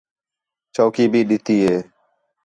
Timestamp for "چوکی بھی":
0.75-1.21